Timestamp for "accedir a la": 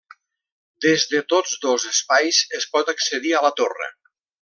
2.97-3.57